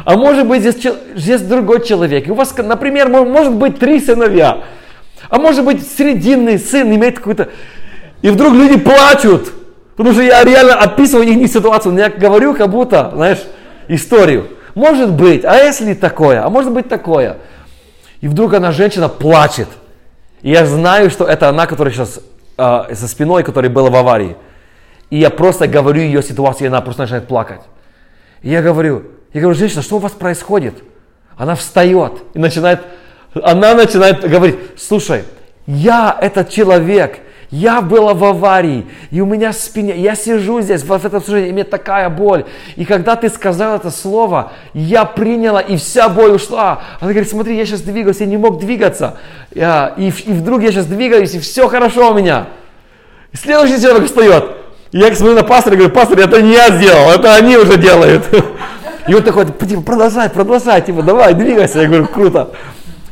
[0.05, 2.29] А может быть здесь, здесь другой человек.
[2.29, 4.65] И у вас, например, может быть три сыновья.
[5.31, 7.49] А может быть срединный сын имеет какой-то...
[8.21, 9.53] И вдруг люди плачут.
[9.97, 11.97] Потому что я реально описываю их ситуацию.
[11.97, 13.43] Я говорю как будто, знаешь,
[13.89, 14.49] историю.
[14.75, 17.39] Может быть, а если такое, а может быть такое.
[18.21, 19.69] И вдруг она, женщина, плачет.
[20.43, 22.21] И я знаю, что это она, которая сейчас
[22.57, 24.37] э, со спиной, которая была в аварии.
[25.11, 27.61] И я просто говорю ее ситуацию, и она просто начинает плакать.
[28.43, 30.75] И я говорю, я говорю, женщина, что у вас происходит?
[31.37, 32.83] Она встает и начинает,
[33.35, 35.25] она начинает говорить, слушай,
[35.67, 37.21] я этот человек,
[37.55, 41.51] я была в аварии, и у меня в спине, я сижу здесь, в этом служении,
[41.51, 42.47] и мне такая боль.
[42.75, 46.83] И когда ты сказал это слово, я приняла, и вся боль ушла.
[47.01, 49.19] Она говорит, смотри, я сейчас двигаюсь, я не мог двигаться.
[49.55, 52.49] Я, и, и вдруг я сейчас двигаюсь, и все хорошо у меня.
[53.33, 54.47] И следующий человек встает.
[54.91, 57.77] И я смотрю на пастора и говорю, пастор, это не я сделал, это они уже
[57.79, 58.25] делают.
[59.07, 61.83] И он такой, типа, продолжай, продолжай, типа, давай, двигайся.
[61.83, 62.51] Я говорю, круто.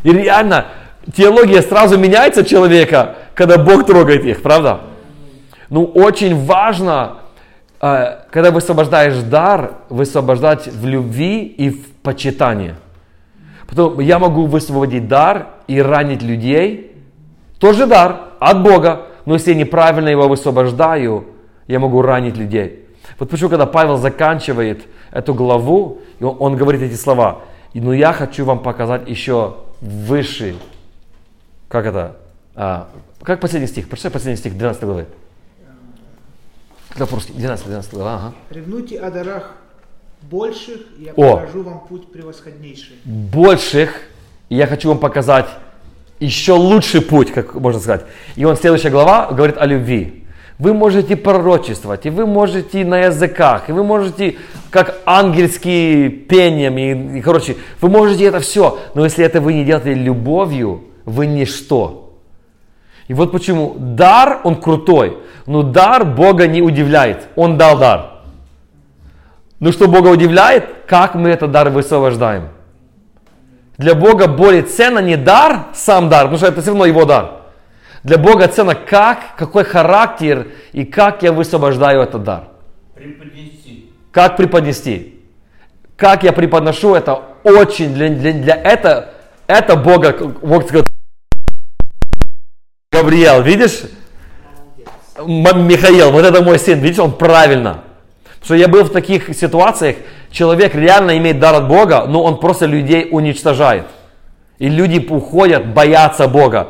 [0.02, 0.66] И реально,
[1.14, 4.80] теология сразу меняется человека, когда Бог трогает их, правда?
[5.68, 7.18] Ну, очень важно,
[7.80, 12.74] э, когда высвобождаешь дар, высвобождать в любви и в почитании.
[13.68, 16.94] Потом я могу высвободить дар и ранить людей.
[17.58, 19.06] Тоже дар от Бога.
[19.24, 21.28] Но если я неправильно его высвобождаю,
[21.68, 22.86] я могу ранить людей.
[23.18, 27.40] Вот почему, когда Павел заканчивает эту главу, он, говорит эти слова,
[27.72, 30.54] но я хочу вам показать еще выше,
[31.68, 32.16] как это,
[32.54, 32.88] а,
[33.24, 35.06] как последний стих, прочитай последний стих 12 главы.
[36.90, 37.32] Как по-русски?
[37.32, 38.34] 12, 12 глава, ага.
[38.50, 39.54] Ревнуйте о дарах
[40.22, 41.36] больших, и я О.
[41.36, 42.96] покажу вам путь превосходнейший.
[43.04, 43.94] Больших,
[44.48, 45.46] и я хочу вам показать
[46.20, 48.04] еще лучший путь, как можно сказать.
[48.36, 50.24] И он, следующая глава, говорит о любви.
[50.58, 54.36] Вы можете пророчествовать, и вы можете на языках, и вы можете
[54.70, 59.64] как ангельские пением, и, и короче, вы можете это все, но если это вы не
[59.64, 62.01] делаете любовью, вы ничто.
[63.08, 68.12] И вот почему дар, он крутой, но дар Бога не удивляет, он дал дар.
[69.60, 72.48] Но что Бога удивляет, как мы этот дар высвобождаем.
[73.78, 77.42] Для Бога более ценно не дар, сам дар, потому что это все равно его дар.
[78.02, 82.44] Для Бога ценно как, какой характер и как я высвобождаю этот дар.
[82.94, 83.92] Преподнести.
[84.10, 85.20] Как преподнести.
[85.96, 89.14] Как я преподношу это очень для, для, для это,
[89.46, 90.12] это Бога,
[90.42, 90.84] Бог сказал,
[92.92, 93.80] Габриэл, видишь?
[95.26, 97.82] Михаил, вот это мой сын, видишь, он правильно.
[98.40, 99.96] Потому что я был в таких ситуациях,
[100.30, 103.86] человек реально имеет дар от Бога, но он просто людей уничтожает.
[104.58, 106.68] И люди уходят, боятся Бога.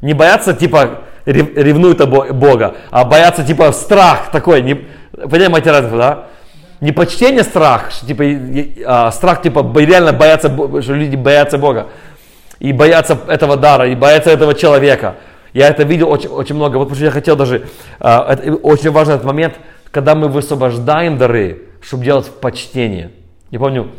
[0.00, 4.62] Не боятся, типа, рев- ревнуют Бога, а боятся, типа, страх такой.
[4.62, 6.24] Не, понимаете разницу, да?
[6.80, 8.24] Не почтение страх, типа,
[8.86, 11.88] а, страх, типа, реально боятся, Бо- что люди боятся Бога.
[12.60, 15.16] И боятся этого дара, и боятся этого человека.
[15.58, 16.76] Я это видел очень, очень много.
[16.76, 17.66] Вот что я хотел даже,
[17.98, 19.54] а, это очень важный этот момент,
[19.90, 23.10] когда мы высвобождаем дары, чтобы делать почтение.
[23.50, 23.90] Я помню,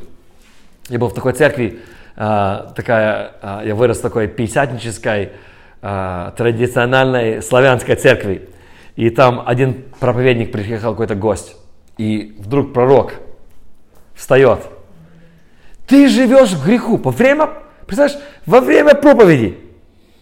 [0.88, 1.80] я был в такой церкви,
[2.16, 5.34] а, такая, а, я вырос в такой пятидесятнической,
[5.82, 8.48] а, традициональной славянской церкви.
[8.96, 11.58] И там один проповедник приехал, какой-то гость.
[11.98, 13.16] И вдруг пророк
[14.16, 14.60] встает.
[15.88, 16.96] Ты живешь в греху.
[16.96, 17.50] Во время,
[17.86, 19.58] представляешь, во время проповеди.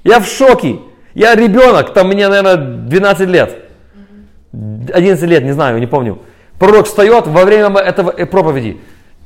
[0.04, 0.78] Я в шоке.
[1.18, 3.56] Я ребенок, там мне, наверное, 12 лет.
[4.54, 6.20] 11 лет, не знаю, не помню.
[6.60, 8.80] Пророк встает во время этого э, проповеди.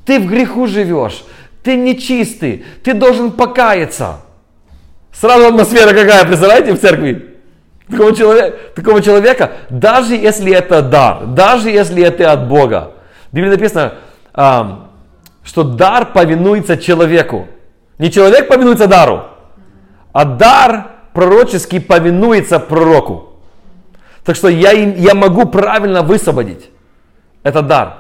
[0.06, 1.26] Ты в греху живешь,
[1.64, 4.22] ты нечистый, ты должен покаяться.
[5.12, 7.36] Сразу атмосфера какая, представляете, в церкви?
[7.90, 12.94] Такого человека, такого человека, даже если это дар, даже если это от Бога.
[13.34, 13.96] В Библии написано,
[14.34, 17.50] что дар повинуется человеку.
[17.98, 19.24] Не человек повинуется дару,
[20.14, 23.30] а дар пророческий повинуется пророку.
[24.24, 26.70] Так что я, я могу правильно высвободить
[27.44, 27.98] этот дар.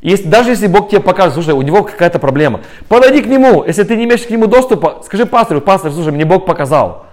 [0.00, 3.64] Если, даже если Бог тебе покажет, слушай, у него какая-то проблема, подойди к нему.
[3.64, 7.06] Если ты не имеешь к нему доступа, скажи пастору, пастор, слушай, мне Бог показал.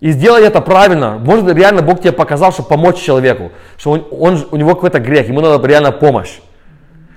[0.00, 1.18] И сделай это правильно.
[1.18, 3.50] Может, реально Бог тебе показал, чтобы помочь человеку.
[3.78, 6.38] Что он, он- у него какой-то грех, ему надо реально помощь.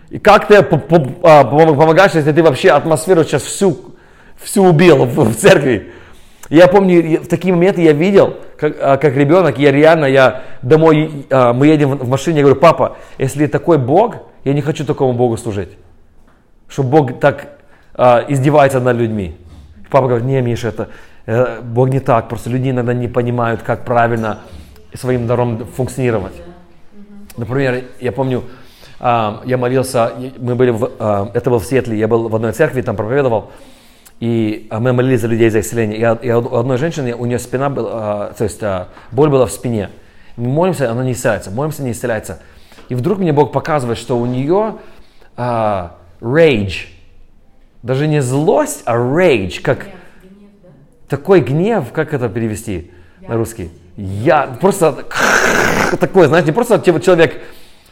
[0.09, 3.77] И как ты а, пом- помогаешь, если ты вообще атмосферу сейчас всю,
[4.37, 5.91] всю убил в церкви?
[6.49, 11.25] Я помню, в такие моменты я видел, как, а, как ребенок, я реально, я домой,
[11.29, 15.13] а, мы едем в машине, я говорю, папа, если такой Бог, я не хочу такому
[15.13, 15.69] Богу служить.
[16.69, 17.60] Что Бог так
[17.93, 19.36] а, издевается над людьми.
[19.89, 20.89] Папа говорит, не, Миша, это
[21.25, 24.39] э, Бог не так, просто люди иногда не понимают, как правильно
[24.93, 26.33] своим даром функционировать.
[27.38, 28.43] Например, я помню,
[28.99, 32.95] я молился, мы были, в, это был в Сиэтле, я был в одной церкви, там
[32.95, 33.51] проповедовал,
[34.19, 36.17] и а, мы молились за людей за исцеление.
[36.21, 39.51] И, у одной женщины, у нее спина была, а, то есть а, боль была в
[39.51, 39.89] спине.
[40.38, 42.39] Мы молимся, она не исцеляется, молимся, не исцеляется.
[42.89, 44.75] И вдруг мне Бог показывает, что у нее
[45.36, 46.88] а, rage,
[47.84, 49.88] даже не злость, а rage, как
[51.08, 53.71] такой гнев, как это перевести на русский?
[53.97, 55.06] Я просто
[55.99, 57.41] такой, знаешь, не просто типа человек,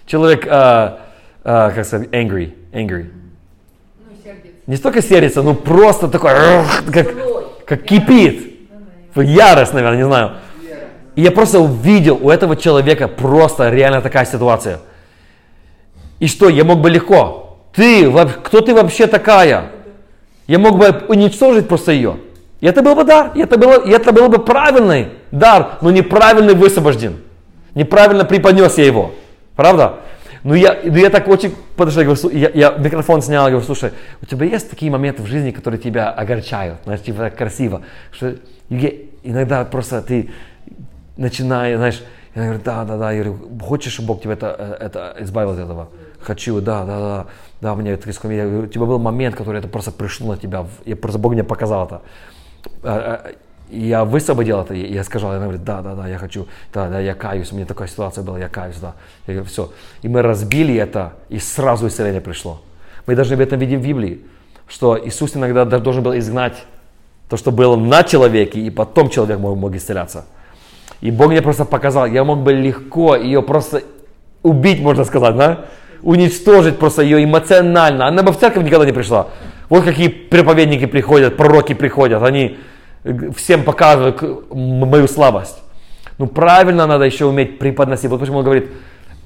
[0.05, 1.01] человек, а,
[1.43, 3.11] а, как сказать, angry, angry.
[4.67, 6.31] Не столько сердится, ну просто такой,
[6.91, 7.07] как,
[7.65, 8.53] как кипит.
[9.15, 10.31] Ярость, наверное, не знаю.
[11.15, 14.79] И я просто увидел у этого человека просто реально такая ситуация.
[16.19, 17.59] И что, я мог бы легко.
[17.73, 18.11] Ты,
[18.43, 19.71] кто ты вообще такая?
[20.47, 22.17] Я мог бы уничтожить просто ее.
[22.59, 25.91] И это был бы дар, и это, было, и это был бы правильный дар, но
[25.91, 27.17] неправильный высвобожден.
[27.73, 29.11] Неправильно преподнес я его.
[29.55, 29.99] Правда?
[30.45, 33.65] Ну я, ну я так очень подошел, я, говорю, «Слу- я, я микрофон снял, говорю,
[33.65, 37.81] слушай, у тебя есть такие моменты в жизни, которые тебя огорчают, знаешь, типа так красиво,
[38.11, 38.35] что
[39.23, 40.29] иногда просто ты
[41.17, 42.03] начинаешь, знаешь,
[42.35, 45.49] я говорю, да, да, да, я говорю, хочешь, чтобы Бог тебя это, э, это избавил
[45.49, 45.87] от этого?
[46.19, 47.25] Хочу, да, да, да,
[47.61, 50.67] да, меня это я говорю, у тебя был момент, который это просто пришло на тебя,
[50.85, 52.01] я просто Бог мне показал это.
[53.69, 56.87] И Я высвободил это, и я сказал, она говорит, да, да, да, я хочу, да,
[56.87, 58.93] да, я каюсь, у меня такая ситуация была, я каюсь, да.
[59.27, 59.71] Я говорю, все.
[60.03, 62.61] И мы разбили это, и сразу исцеление пришло.
[63.07, 64.21] Мы даже об этом видим в Библии,
[64.67, 66.63] что Иисус иногда должен был изгнать
[67.29, 70.25] то, что было на человеке, и потом человек мог, мог исцеляться.
[71.01, 73.83] И Бог мне просто показал, я мог бы легко ее просто
[74.43, 75.65] убить, можно сказать, да?
[76.03, 78.07] Уничтожить просто ее эмоционально.
[78.07, 79.27] Она бы в церковь никогда не пришла.
[79.69, 82.57] Вот какие проповедники приходят, пророки приходят, они
[83.35, 85.61] всем м- мою слабость.
[86.17, 88.09] Ну правильно надо еще уметь преподносить.
[88.09, 88.69] Вот почему он говорит,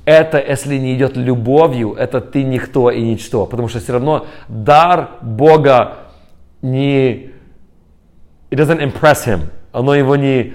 [0.06, 3.46] это если не идет любовью, это ты никто и ничто.
[3.46, 5.98] Потому что все равно дар Бога
[6.62, 7.32] не...
[8.50, 9.42] It doesn't impress him.
[9.72, 10.54] Оно его не...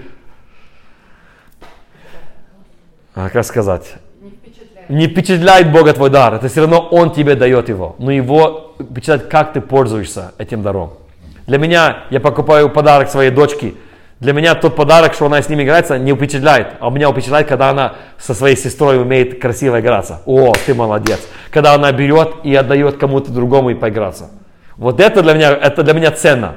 [3.15, 3.95] А, как сказать?
[4.21, 4.89] Не впечатляет.
[4.89, 6.33] Не впечатляет Бога твой дар.
[6.33, 7.95] Это все равно Он тебе дает его.
[7.97, 11.04] Но его впечатляет, как ты пользуешься этим даром.
[11.47, 13.73] Для меня, я покупаю подарок своей дочке.
[14.19, 16.67] Для меня тот подарок, что она с ним играется, не впечатляет.
[16.79, 20.21] А меня впечатляет, когда она со своей сестрой умеет красиво играться.
[20.25, 21.19] О, ты молодец.
[21.51, 24.31] Когда она берет и отдает кому-то другому и поиграться.
[24.77, 26.55] Вот это для меня, это для меня ценно.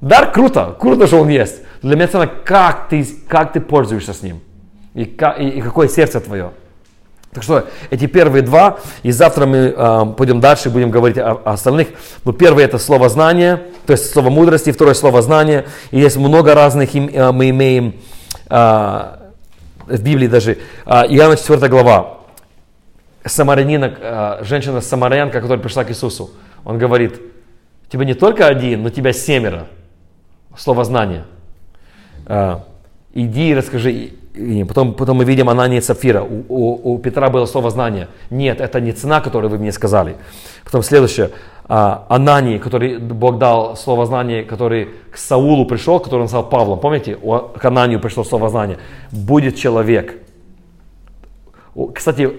[0.00, 1.62] Дар круто, круто, что он есть.
[1.82, 4.40] Для меня ценно, как ты, как ты пользуешься с ним.
[4.94, 6.52] И, ка- и- и какое сердце твое.
[7.32, 11.52] Так что эти первые два, и завтра мы э, пойдем дальше, будем говорить о, о
[11.52, 11.88] остальных.
[12.26, 15.64] Но первое это слово знание, то есть слово мудрости, второе слово знание.
[15.92, 17.94] И есть много разных им, э, мы имеем
[18.50, 18.54] э,
[19.86, 20.58] в Библии даже.
[20.84, 22.18] Э, Иоанна 4 глава.
[23.24, 26.32] Самарянина, э, женщина самарянка, которая пришла к Иисусу.
[26.66, 27.18] Он говорит,
[27.90, 29.68] тебе не только один, но тебя семеро.
[30.54, 31.24] Слово знание.
[32.26, 32.58] Э,
[33.14, 34.10] иди и расскажи.
[34.34, 36.22] И потом, потом мы видим Анания и Сапфира.
[36.22, 38.08] У, у- у Петра было слово знание.
[38.30, 40.16] Нет, это не цена, которую вы мне сказали.
[40.64, 41.30] Потом следующее.
[41.68, 46.80] А, Анании, который Бог дал слово знание, который к Саулу пришел, который он стал Павлом.
[46.80, 48.78] Помните, у- к Ананию пришло слово знание.
[49.10, 50.14] Будет человек.
[51.94, 52.30] Кстати,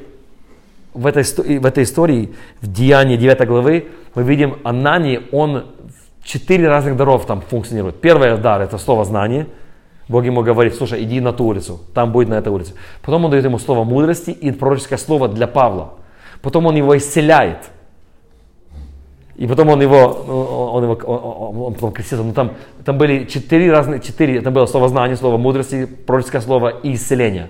[0.94, 1.24] в этой,
[1.60, 5.66] в этой истории, в Деянии 9 главы, мы видим Анани, он
[6.24, 8.00] четыре разных даров там функционирует.
[8.02, 9.48] Первый дар– это слово знание.
[10.14, 12.76] Бог ему говорит, слушай, иди на ту улицу, там будет на этой улице.
[13.02, 15.94] Потом он дает ему слово мудрости и пророческое слово для Павла.
[16.44, 17.72] Потом он его исцеляет.
[19.36, 20.40] И потом он его, ну,
[20.74, 22.24] он его, он, он- потом крестился.
[22.24, 22.52] Ну, там,
[22.86, 27.50] там были четыре разные, четыре, это было слово знания, слово мудрости, пророческое слово и исцеление.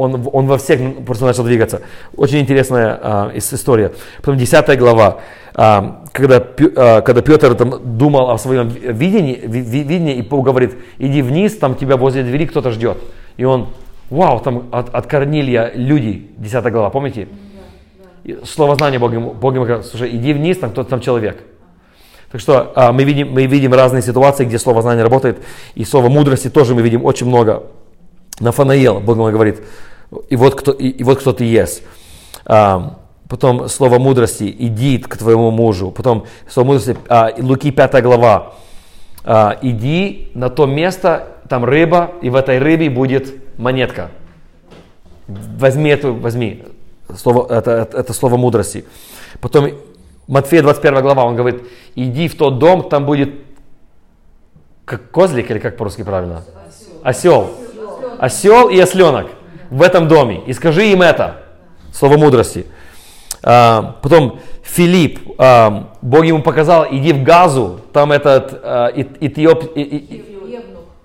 [0.00, 1.82] Он, он во всех просто начал двигаться.
[2.16, 3.92] Очень интересная а, ис- история.
[4.18, 5.20] Потом 10 глава,
[5.54, 6.36] а, когда,
[6.76, 11.22] а, когда Петр там, думал о своем видении, ви- ви- видении, и Бог говорит, иди
[11.22, 12.98] вниз, там тебя возле двери кто-то ждет.
[13.36, 13.68] И он,
[14.10, 17.28] вау, там от, от Корнилия люди, 10 глава, помните?
[18.24, 21.42] И Слово знания Бог ему, Бог ему говорит, слушай, иди вниз, там кто-то там человек.
[22.32, 25.38] Так что а, мы, видим, мы видим разные ситуации, где слово знания работает,
[25.74, 27.64] и слово мудрости тоже мы видим очень много.
[28.40, 29.62] Нафанаил, Бог ему говорит,
[30.28, 31.82] и вот кто, и, и вот кто ты есть.
[32.44, 32.96] А,
[33.30, 35.92] Потом слово мудрости, иди к твоему мужу.
[35.92, 38.54] Потом слово мудрости, а, Луки 5 глава,
[39.22, 44.10] а, иди на то место, там рыба, и в этой рыбе будет монетка.
[45.28, 46.64] Возьми эту, возьми.
[47.16, 48.84] Слово, это, это, это слово мудрости.
[49.40, 49.70] Потом
[50.26, 51.62] Матфея 21 глава, он говорит,
[51.94, 53.30] иди в тот дом, там будет
[54.84, 56.42] как козлик или как по-русски правильно?
[57.04, 57.42] Осел.
[57.44, 57.50] Осел
[58.70, 59.26] и осленок
[59.70, 60.42] в этом доме.
[60.46, 61.42] И скажи им это.
[61.92, 62.66] Слово мудрости.
[63.42, 69.82] А, потом Филипп, а, Бог ему показал, иди в Газу, там этот а, Этиоп, и,
[69.82, 70.30] и,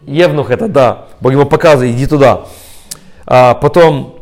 [0.05, 1.05] Евнух это, да.
[1.20, 2.45] Бог ему показывает, иди туда.
[3.26, 4.20] А, потом,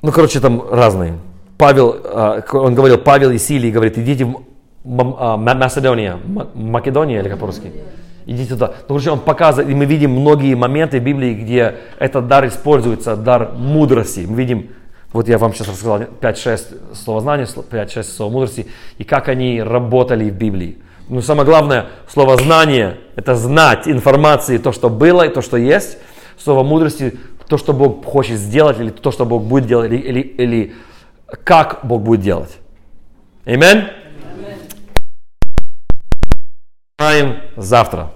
[0.00, 1.18] ну, короче, там разные.
[1.58, 4.36] Павел, а, он говорил, Павел и Силий говорит, идите в
[4.84, 6.18] а, Македония,
[6.54, 7.72] Македония или как по-русски?
[8.30, 8.68] Идите туда.
[8.68, 13.16] Ну, короче, он показывает, и мы видим многие моменты в Библии, где этот дар используется,
[13.16, 14.20] дар мудрости.
[14.20, 14.70] Мы видим,
[15.12, 18.68] вот я вам сейчас рассказал 5-6 словознания, 5-6 слов мудрости,
[18.98, 20.78] и как они работали в Библии.
[21.08, 25.98] Но самое главное, слово знание– это знать информации, то, что было и то, что есть.
[26.38, 27.18] Слово мудрости–
[27.48, 30.74] то, что Бог хочет сделать, или то, что Бог будет делать, или, или, или
[31.42, 32.58] как Бог будет делать.
[33.44, 33.88] Аминь?
[36.96, 38.12] Знаем завтра.